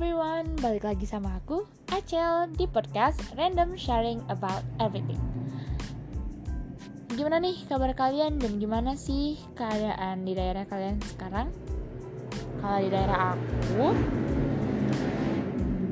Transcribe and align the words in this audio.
everyone, 0.00 0.56
balik 0.64 0.88
lagi 0.88 1.04
sama 1.04 1.36
aku, 1.44 1.68
Acel, 1.92 2.48
di 2.56 2.64
podcast 2.64 3.20
Random 3.36 3.76
Sharing 3.76 4.24
About 4.32 4.64
Everything. 4.80 5.20
Gimana 7.12 7.36
nih 7.36 7.68
kabar 7.68 7.92
kalian 7.92 8.40
dan 8.40 8.56
gimana 8.56 8.96
sih 8.96 9.36
keadaan 9.52 10.24
di 10.24 10.32
daerah 10.32 10.64
kalian 10.64 10.96
sekarang? 11.04 11.52
Kalau 12.64 12.80
di 12.80 12.88
daerah 12.88 13.36
aku, 13.36 13.84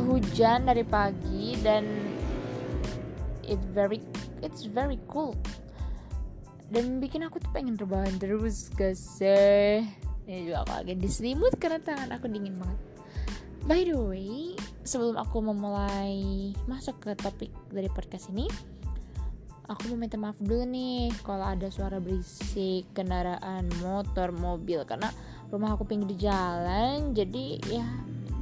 hujan 0.00 0.64
dari 0.64 0.84
pagi 0.88 1.60
dan 1.60 1.84
it's 3.44 3.68
very 3.68 4.00
it's 4.40 4.64
very 4.64 4.96
cool. 5.12 5.36
Dan 6.72 7.04
bikin 7.04 7.28
aku 7.28 7.36
tuh 7.36 7.52
pengen 7.52 7.76
rebahan 7.76 8.16
terus 8.16 8.72
guys. 8.72 9.20
Ini 9.20 10.48
juga 10.48 10.64
aku 10.64 10.72
lagi 10.72 10.96
diselimut 10.96 11.52
karena 11.60 11.84
tangan 11.84 12.16
aku 12.16 12.32
dingin 12.32 12.56
banget 12.56 12.89
by 13.70 13.86
the 13.86 13.94
way 13.94 14.58
sebelum 14.82 15.14
aku 15.14 15.38
memulai 15.46 16.50
masuk 16.66 17.06
ke 17.06 17.14
topik 17.14 17.54
dari 17.70 17.86
podcast 17.86 18.26
ini 18.34 18.50
aku 19.70 19.94
mau 19.94 20.02
minta 20.02 20.18
maaf 20.18 20.34
dulu 20.42 20.66
nih 20.66 21.14
kalau 21.22 21.46
ada 21.46 21.70
suara 21.70 22.02
berisik 22.02 22.90
kendaraan 22.98 23.70
motor 23.78 24.34
mobil 24.34 24.82
karena 24.82 25.14
rumah 25.54 25.78
aku 25.78 25.86
pinggir 25.86 26.18
jalan 26.18 27.14
jadi 27.14 27.62
ya 27.70 27.86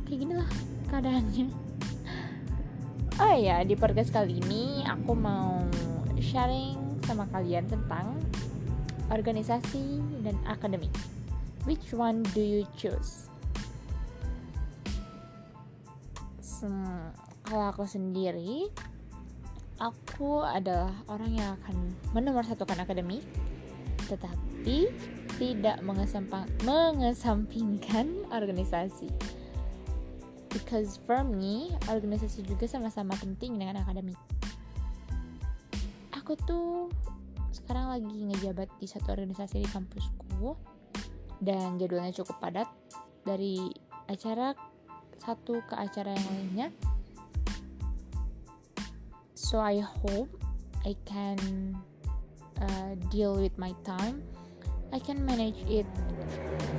kayak 0.08 0.16
gini 0.24 0.32
lah 0.32 0.48
keadaannya 0.88 1.46
oh 3.20 3.34
ya 3.36 3.60
di 3.68 3.76
podcast 3.76 4.08
kali 4.08 4.40
ini 4.40 4.88
aku 4.88 5.12
mau 5.12 5.60
sharing 6.24 7.04
sama 7.04 7.28
kalian 7.28 7.68
tentang 7.68 8.16
organisasi 9.12 10.00
dan 10.24 10.40
akademik 10.48 10.88
Which 11.68 11.92
one 11.92 12.24
do 12.32 12.40
you 12.40 12.64
choose? 12.80 13.28
Hmm, 16.58 17.14
kalau 17.46 17.70
aku 17.70 17.86
sendiri, 17.86 18.66
aku 19.78 20.42
adalah 20.42 20.90
orang 21.06 21.30
yang 21.38 21.54
akan 21.62 21.94
menomorsatukan 22.10 22.82
akademik, 22.82 23.22
tetapi 24.10 24.90
tidak 25.38 25.78
mengesampingkan 26.66 28.06
organisasi. 28.34 29.06
Because 30.50 30.98
for 31.06 31.22
me, 31.22 31.70
organisasi 31.86 32.42
juga 32.42 32.66
sama-sama 32.66 33.14
penting 33.22 33.54
dengan 33.54 33.78
akademik. 33.78 34.18
Aku 36.18 36.34
tuh 36.42 36.90
sekarang 37.54 37.86
lagi 37.94 38.18
ngejabat 38.34 38.66
di 38.82 38.90
satu 38.90 39.14
organisasi 39.14 39.62
di 39.62 39.68
kampusku 39.70 40.58
dan 41.38 41.78
jadwalnya 41.78 42.10
cukup 42.18 42.42
padat 42.42 42.66
dari 43.22 43.70
acara 44.10 44.58
satu 45.22 45.60
ke 45.66 45.74
acara 45.74 46.14
yang 46.14 46.28
lainnya. 46.34 46.68
So 49.34 49.62
I 49.62 49.80
hope 49.80 50.28
I 50.84 50.94
can 51.08 51.38
uh, 52.60 52.92
deal 53.08 53.38
with 53.38 53.54
my 53.56 53.72
time. 53.86 54.22
I 54.90 54.98
can 54.98 55.20
manage 55.22 55.60
it 55.68 55.88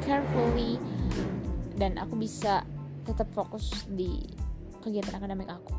carefully 0.02 0.82
dan 1.78 2.02
aku 2.02 2.18
bisa 2.18 2.66
tetap 3.06 3.30
fokus 3.38 3.86
di 3.90 4.26
kegiatan 4.82 5.14
akademik 5.16 5.50
aku. 5.50 5.74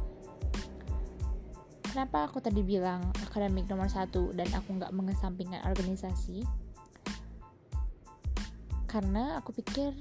Kenapa 1.91 2.31
aku 2.31 2.39
tadi 2.39 2.63
bilang 2.63 3.03
akademik 3.27 3.67
nomor 3.67 3.91
satu 3.91 4.31
dan 4.31 4.47
aku 4.55 4.79
nggak 4.79 4.95
mengesampingkan 4.95 5.67
organisasi? 5.67 6.47
karena 8.91 9.39
aku 9.39 9.55
pikir 9.55 9.95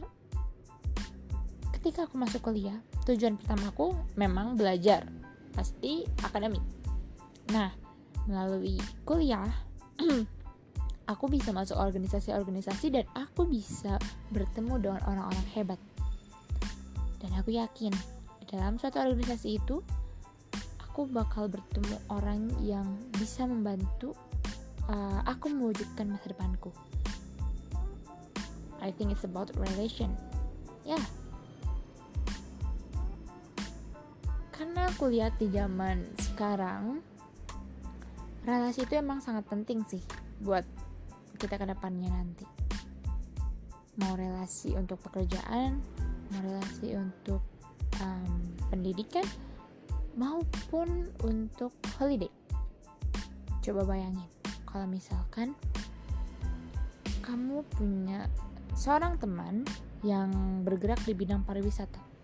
ketika 1.80 2.12
aku 2.12 2.20
masuk 2.20 2.44
kuliah 2.44 2.76
tujuan 3.08 3.40
pertamaku 3.40 3.96
memang 4.20 4.60
belajar 4.60 5.08
pasti 5.56 6.04
akademik 6.28 6.60
nah 7.56 7.72
melalui 8.28 8.76
kuliah 9.08 9.48
aku 11.12 11.26
bisa 11.32 11.56
masuk 11.56 11.80
organisasi-organisasi 11.80 12.88
dan 12.92 13.06
aku 13.16 13.48
bisa 13.48 13.96
bertemu 14.36 14.76
dengan 14.78 15.02
orang-orang 15.08 15.48
hebat 15.56 15.80
dan 17.24 17.32
aku 17.40 17.56
yakin 17.56 17.96
dalam 18.52 18.76
suatu 18.76 19.00
organisasi 19.00 19.56
itu 19.56 19.80
aku 20.84 21.08
bakal 21.08 21.48
bertemu 21.48 21.96
orang 22.12 22.52
yang 22.60 22.86
bisa 23.16 23.48
membantu 23.48 24.14
uh, 24.92 25.24
aku 25.24 25.48
mewujudkan 25.48 26.12
masa 26.12 26.36
depanku 26.36 26.76
I 28.82 28.92
think 28.92 29.12
it's 29.12 29.24
about 29.28 29.52
relation. 29.60 30.16
Yeah. 30.88 31.04
Karena 34.60 34.92
aku 34.92 35.08
lihat 35.08 35.40
di 35.40 35.48
zaman 35.56 36.04
sekarang 36.20 37.00
relasi 38.44 38.84
itu 38.84 39.00
emang 39.00 39.24
sangat 39.24 39.48
penting 39.48 39.88
sih 39.88 40.04
buat 40.44 40.68
kita 41.40 41.56
ke 41.56 41.64
depannya 41.64 42.12
nanti. 42.12 42.44
Mau 44.04 44.20
relasi 44.20 44.76
untuk 44.76 45.00
pekerjaan, 45.00 45.80
mau 46.36 46.44
relasi 46.44 46.92
untuk 47.00 47.40
um, 48.04 48.52
pendidikan, 48.68 49.24
maupun 50.20 51.08
untuk 51.24 51.72
holiday. 51.96 52.32
Coba 53.64 53.88
bayangin, 53.88 54.28
kalau 54.68 54.92
misalkan 54.92 55.56
kamu 57.24 57.64
punya 57.80 58.28
seorang 58.76 59.16
teman 59.24 59.64
yang 60.04 60.36
bergerak 60.68 61.00
di 61.08 61.16
bidang 61.16 61.48
pariwisata. 61.48 62.19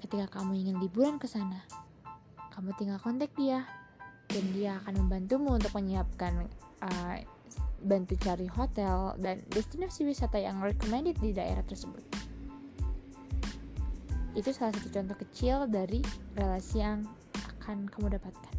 Ketika 0.00 0.40
kamu 0.40 0.56
ingin 0.64 0.76
liburan 0.80 1.20
ke 1.20 1.28
sana, 1.28 1.60
kamu 2.56 2.72
tinggal 2.80 2.96
kontak 2.98 3.28
dia 3.36 3.68
dan 4.32 4.44
dia 4.56 4.80
akan 4.80 5.04
membantumu 5.04 5.60
untuk 5.60 5.76
menyiapkan 5.76 6.48
uh, 6.80 7.16
bantu 7.84 8.16
cari 8.16 8.48
hotel 8.48 9.12
dan 9.20 9.44
destinasi 9.52 10.08
wisata 10.08 10.40
yang 10.40 10.60
recommended 10.64 11.20
di 11.20 11.36
daerah 11.36 11.60
tersebut. 11.68 12.00
Itu 14.32 14.56
salah 14.56 14.72
satu 14.72 14.88
contoh 14.88 15.16
kecil 15.20 15.68
dari 15.68 16.00
relasi 16.32 16.80
yang 16.80 17.04
akan 17.60 17.84
kamu 17.92 18.16
dapatkan. 18.16 18.54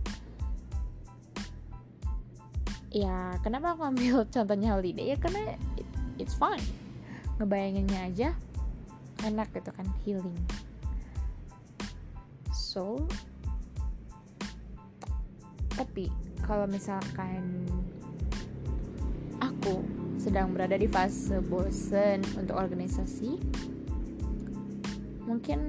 Ya, 2.92 3.40
kenapa 3.42 3.74
aku 3.74 3.88
ambil 3.88 4.26
contohnya 4.36 4.78
holiday? 4.78 5.16
Ya 5.16 5.18
karena 5.18 5.58
it, 5.80 5.90
it's 6.22 6.38
fun 6.38 6.62
ngebayanginnya 7.42 8.00
aja 8.06 8.30
enak 9.26 9.50
gitu 9.50 9.74
kan 9.74 9.90
healing 10.06 10.38
so 12.72 13.04
tapi 15.76 16.08
kalau 16.48 16.64
misalkan 16.72 17.68
aku 19.44 19.84
sedang 20.16 20.56
berada 20.56 20.80
di 20.80 20.88
fase 20.88 21.44
bosen 21.44 22.24
untuk 22.40 22.56
organisasi 22.56 23.36
mungkin 25.28 25.60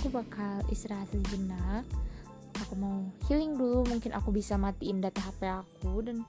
aku 0.00 0.08
bakal 0.12 0.64
istirahat 0.72 1.12
sejenak. 1.12 1.84
Aku 2.64 2.72
mau 2.76 3.04
healing 3.28 3.56
dulu 3.56 3.84
mungkin 3.88 4.16
aku 4.16 4.32
bisa 4.32 4.56
matiin 4.56 5.00
data 5.04 5.20
HP 5.20 5.44
aku 5.44 6.04
dan 6.04 6.24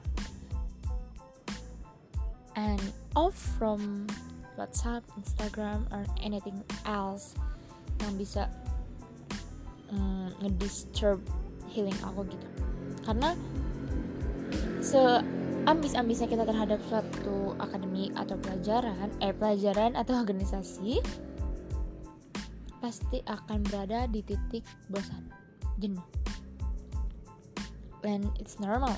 and 2.60 2.84
off 3.16 3.36
from 3.56 4.08
WhatsApp, 4.60 5.08
Instagram, 5.16 5.88
or 5.96 6.04
anything 6.20 6.60
else 6.84 7.36
yang 8.04 8.16
bisa 8.20 8.52
um, 9.92 10.32
ngedisturb 10.44 11.20
healing 11.72 11.96
aku 12.04 12.28
gitu. 12.28 12.48
Karena 13.04 13.36
se 14.84 15.00
ambis-ambisnya 15.70 16.26
kita 16.26 16.44
terhadap 16.44 16.82
suatu 16.90 17.54
akademik 17.62 18.12
atau 18.18 18.34
pelajaran, 18.42 19.14
eh 19.22 19.36
pelajaran 19.36 19.94
atau 19.94 20.18
organisasi 20.18 21.00
pasti 22.82 23.22
akan 23.30 23.62
berada 23.70 24.10
di 24.10 24.26
titik 24.26 24.66
bosan, 24.90 25.30
jenuh. 25.78 26.04
And 28.02 28.26
it's 28.42 28.58
normal. 28.58 28.98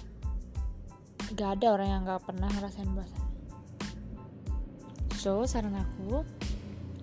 Gak 1.36 1.60
ada 1.60 1.76
orang 1.76 1.90
yang 1.92 2.02
gak 2.08 2.24
pernah 2.24 2.48
ngerasain 2.48 2.88
bosan 2.96 3.24
So, 5.24 5.48
saran 5.48 5.72
aku 5.72 6.28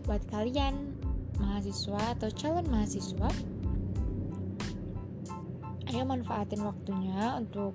buat 0.05 0.21
kalian 0.29 0.93
mahasiswa 1.41 2.13
atau 2.13 2.29
calon 2.37 2.69
mahasiswa 2.69 3.33
ayo 5.91 6.07
manfaatin 6.07 6.63
waktunya 6.63 7.35
untuk 7.35 7.75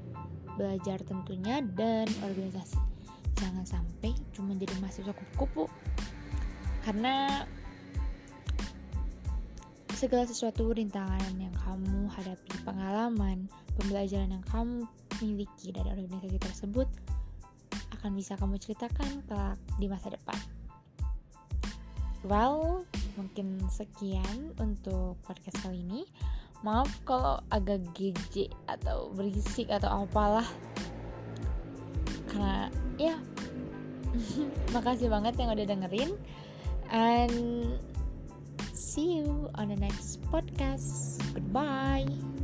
belajar 0.56 1.04
tentunya 1.04 1.60
dan 1.76 2.08
organisasi. 2.24 2.80
Jangan 3.36 3.68
sampai 3.68 4.16
cuma 4.32 4.56
jadi 4.56 4.72
mahasiswa 4.80 5.12
kupu-kupu. 5.12 5.68
Karena 6.88 7.44
segala 9.92 10.24
sesuatu 10.24 10.72
rintangan 10.72 11.36
yang 11.36 11.52
kamu 11.60 12.08
hadapi 12.08 12.56
pengalaman 12.64 13.52
pembelajaran 13.76 14.32
yang 14.32 14.46
kamu 14.48 14.88
miliki 15.20 15.76
dari 15.76 15.92
organisasi 15.92 16.40
tersebut 16.40 16.88
akan 18.00 18.16
bisa 18.16 18.40
kamu 18.40 18.56
ceritakan 18.56 19.28
kelak 19.28 19.60
di 19.76 19.92
masa 19.92 20.16
depan. 20.16 20.40
Well, 22.24 22.88
mungkin 23.20 23.60
sekian 23.68 24.56
untuk 24.56 25.20
podcast 25.28 25.60
kali 25.60 25.84
ini 25.84 26.08
maaf 26.66 26.90
kalau 27.06 27.38
agak 27.54 27.86
geje 27.94 28.50
atau 28.66 29.14
berisik 29.14 29.70
atau 29.70 30.04
apalah. 30.04 30.50
Karena 32.26 32.74
ya 32.98 33.16
makasih 34.76 35.14
banget 35.14 35.38
yang 35.38 35.54
udah 35.54 35.66
dengerin. 35.70 36.12
And 36.90 37.78
see 38.74 39.22
you 39.22 39.54
on 39.62 39.70
the 39.70 39.78
next 39.78 40.18
podcast. 40.34 41.22
Goodbye 41.38 42.35